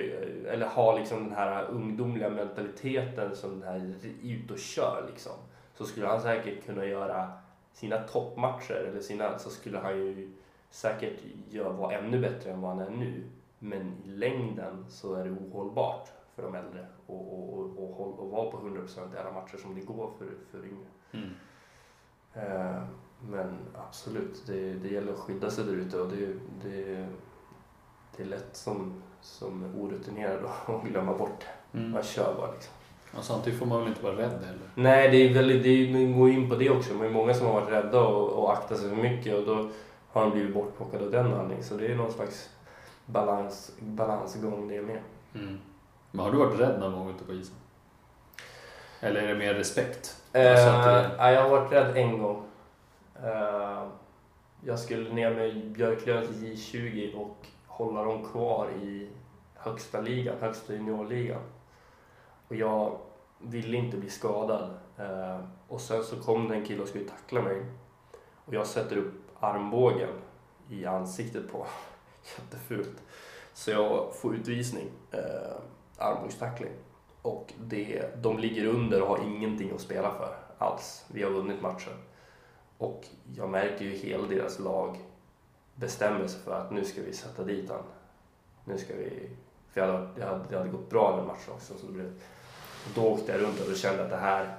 [0.48, 5.32] eller ha liksom den här ungdomliga mentaliteten som den här ut och kör liksom.
[5.74, 7.32] Så skulle han säkert kunna göra
[7.72, 10.32] sina toppmatcher eller sina, så skulle han ju
[10.70, 13.24] säkert göra, vara ännu bättre än vad han är nu.
[13.58, 18.30] Men i längden så är det ohållbart för de äldre att och, och, och, och
[18.30, 20.86] vara på 100% i alla matcher som det går för, för yngre.
[21.12, 21.30] Mm.
[22.34, 22.82] Eh,
[23.20, 27.08] men absolut, det, det gäller att skydda sig där ute och det, det
[28.16, 31.90] det är lätt som, som orutinerad att glömma bort mm.
[31.90, 32.74] Man kör bara liksom.
[33.18, 34.68] Och samtidigt får man väl inte vara rädd heller?
[34.74, 36.94] Nej, det, är väldigt, det går in på det också.
[36.94, 39.68] Men många som har varit rädda och, och aktat sig för mycket och då
[40.12, 41.64] har de blivit bortplockade av den anledningen.
[41.64, 42.50] Så det är någon slags
[43.06, 45.00] balans, balansgång det med.
[45.34, 45.58] Mm.
[46.10, 47.54] Men har du varit rädd någon gång ute på isen?
[49.00, 50.16] Eller är det mer respekt?
[50.32, 52.42] Eh, det- jag har varit rädd en gång.
[53.24, 53.82] Eh,
[54.64, 59.08] jag skulle ner med Björklöven till J20 och hålla dem kvar i
[59.54, 61.40] högsta ligan, högsta juniorligan.
[62.52, 62.98] Och jag
[63.38, 64.70] ville inte bli skadad.
[64.98, 67.66] Eh, och sen så kom det en kille och skulle tackla mig.
[68.44, 70.08] Och jag sätter upp armbågen
[70.68, 71.66] i ansiktet på
[72.38, 73.02] Jättefult.
[73.52, 74.90] Så jag får utvisning.
[75.10, 75.56] Eh,
[75.98, 76.72] armbågstackling.
[77.22, 81.04] Och det, de ligger under och har ingenting att spela för alls.
[81.08, 81.94] Vi har vunnit matchen.
[82.78, 84.98] Och jag märker ju hela deras lag
[85.74, 87.82] bestämmer sig för att nu ska vi sätta dit han.
[88.64, 89.30] Nu ska vi...
[89.68, 91.74] För jag hade, jag hade, det hade gått bra den matchen också.
[91.78, 92.12] Så det blev,
[92.94, 94.56] då åkte jag runt och kände att det här,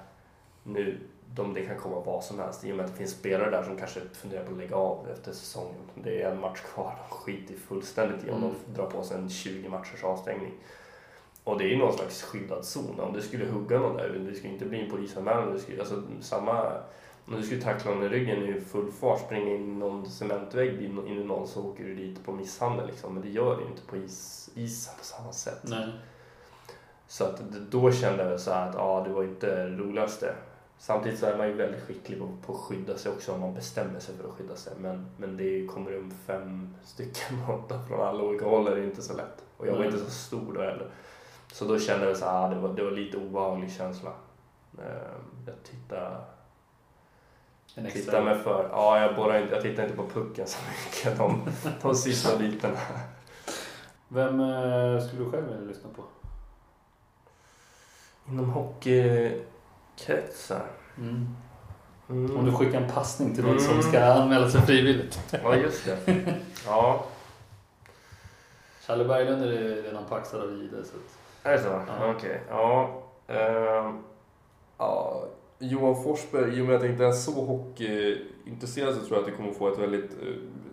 [0.64, 1.00] nu,
[1.36, 2.66] de, det kan komma vad som helst.
[2.66, 5.08] I och med att det finns spelare där som kanske funderar på att lägga av
[5.14, 5.82] efter säsongen.
[6.04, 8.50] Det är en match kvar, de skiter fullständigt i om Mm.
[8.68, 10.54] de drar på sig en 20 matchers avstängning.
[11.44, 13.00] Och det är ju någon slags skyddad zon.
[13.00, 15.60] Om du skulle hugga någon där, det skulle inte bli en polisanmälan.
[15.80, 16.72] Alltså, samma,
[17.26, 20.82] om du skulle tackla någon i ryggen i full fart, springa in i någon cementvägg
[20.82, 22.88] in, in i någon så åker du dit på misshandel.
[22.88, 23.14] Liksom.
[23.14, 25.60] Men det gör du ju inte på is, isen på samma sätt.
[25.64, 25.88] Nej.
[27.14, 27.40] Så att
[27.72, 30.36] då kände jag så här att ja, det var inte det roligaste.
[30.78, 33.54] Samtidigt så är man ju väldigt skicklig på, på att skydda sig också om man
[33.54, 34.74] bestämmer sig för att skydda sig.
[34.80, 39.02] Men, men det kommer um fem stycken åtta från alla olika håll är det inte
[39.02, 39.44] så lätt.
[39.58, 39.88] Och jag var Nej.
[39.88, 40.88] inte så stor då heller.
[41.52, 44.12] Så då kände jag så här, det var, det var lite obehaglig känsla.
[44.80, 45.14] Eh,
[45.46, 46.16] Jag tittade,
[47.76, 48.24] En tittade extra.
[48.24, 48.70] mig för.
[48.72, 51.42] Ja, jag, borrade inte, jag tittade inte på pucken så mycket de,
[51.82, 52.78] de sista bitarna.
[54.08, 56.04] Vem eh, skulle du själv vilja lyssna på?
[58.30, 60.66] Inom hockeykretsar.
[60.98, 61.28] Mm.
[62.10, 62.38] Mm.
[62.38, 63.64] Om du skickar en passning till någon Mm.
[63.64, 65.20] som ska anmäla sig frivilligt.
[65.44, 65.98] Ja, just det.
[66.66, 67.06] Ja,
[68.88, 69.48] Charlie Berglund är
[69.84, 70.48] redan paxad av.
[70.72, 71.18] Så att...
[71.44, 71.68] är det så?
[71.70, 72.14] Ja.
[72.18, 72.42] Okej.
[72.50, 73.02] Ja.
[73.28, 74.00] ehm,
[74.78, 75.24] ja.
[75.60, 79.28] Johan Forsberg, i och med att jag inte är så hockeyintresserad så tror jag att
[79.28, 80.18] jag kommer få ett väldigt eh,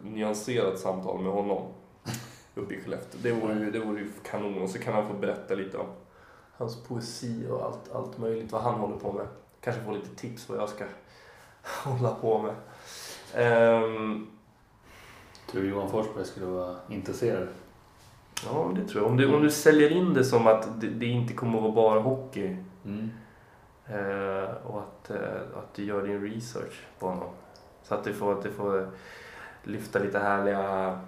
[0.03, 1.63] nyanserat samtal med honom
[2.55, 3.21] uppe i Skellefteå.
[3.23, 4.63] Det vore, ju, det vore ju kanon.
[4.63, 5.87] Och så kan han få berätta lite om
[6.61, 9.27] hans poesi och allt, allt möjligt, vad han håller på med.
[9.61, 10.85] Kanske få lite tips vad jag ska
[11.91, 12.55] hålla på med.
[13.35, 14.27] Ehm,
[15.51, 17.49] Tror du Johan Forsberg skulle vara intresserad?
[18.47, 19.11] Ja, det tror jag.
[19.11, 21.73] Om du, om du säljer in det som att det, det inte kommer att vara
[21.75, 23.11] bara hockey Mm.
[23.87, 27.29] eh, och att, eh, att du gör din research på honom.
[27.83, 28.91] Så att du får, att du får
[29.65, 31.01] lyfta lite härliga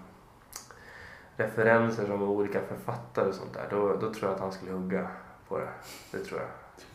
[1.37, 3.67] referenser som olika författare och sånt där.
[3.71, 5.09] Då, då tror jag att han skulle hugga
[5.53, 5.69] på det.
[6.11, 6.49] Det tror jag.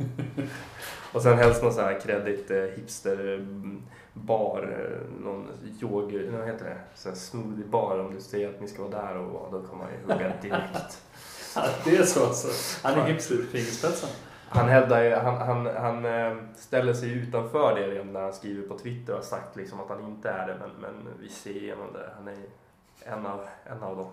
[1.13, 3.81] och sen helst någon sån här kredit eh, hipster mm,
[4.13, 5.47] bar, eh, någon
[5.81, 6.77] yoghurt, vad heter det?
[6.95, 9.83] Sån här smoothie bar om du säger att ni ska vara där och då kommer
[9.83, 11.03] han ju hugga direkt.
[11.55, 12.47] Ja, det är så alltså.
[12.87, 14.09] Han är hipster i fingerspetsen.
[14.49, 18.67] Han hävdar ju, han, han, han eh, ställer sig utanför det redan när han skriver
[18.67, 21.57] på Twitter och har sagt liksom att han inte är det men, men vi ser
[21.57, 22.11] igenom det.
[22.15, 22.37] Han är
[23.03, 24.09] en av, en av dem.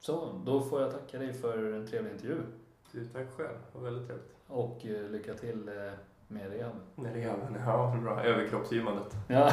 [0.00, 2.36] Så, då får jag tacka dig för en trevlig intervju.
[2.92, 3.48] Du, tack själv.
[3.72, 4.32] Det var väldigt trevligt.
[4.46, 5.92] Och eh, lycka till eh,
[6.28, 6.72] med rehab.
[6.94, 8.22] När det gör Ja, bra.
[8.24, 9.16] Överkroppsgymmandet.
[9.28, 9.52] Ja,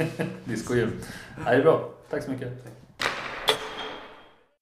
[0.44, 0.90] discogym.
[1.44, 1.90] Ja, det är bra.
[2.10, 2.64] Tack så mycket.
[2.64, 2.72] Tack.